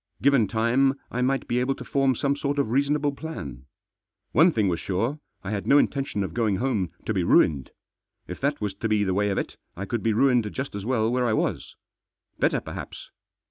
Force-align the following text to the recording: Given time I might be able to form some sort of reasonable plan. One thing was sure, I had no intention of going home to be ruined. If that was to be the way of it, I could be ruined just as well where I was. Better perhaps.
Given 0.19 0.47
time 0.47 0.95
I 1.11 1.21
might 1.21 1.47
be 1.47 1.59
able 1.59 1.75
to 1.75 1.83
form 1.85 2.15
some 2.15 2.35
sort 2.35 2.57
of 2.57 2.71
reasonable 2.71 3.11
plan. 3.11 3.65
One 4.31 4.51
thing 4.51 4.67
was 4.67 4.79
sure, 4.79 5.19
I 5.43 5.51
had 5.51 5.67
no 5.67 5.77
intention 5.77 6.23
of 6.23 6.33
going 6.33 6.55
home 6.55 6.89
to 7.05 7.13
be 7.13 7.23
ruined. 7.23 7.69
If 8.27 8.41
that 8.41 8.59
was 8.59 8.73
to 8.73 8.89
be 8.89 9.03
the 9.03 9.13
way 9.13 9.29
of 9.29 9.37
it, 9.37 9.57
I 9.77 9.85
could 9.85 10.01
be 10.01 10.13
ruined 10.13 10.51
just 10.53 10.73
as 10.73 10.87
well 10.87 11.11
where 11.11 11.27
I 11.27 11.33
was. 11.33 11.75
Better 12.39 12.59
perhaps. 12.61 13.11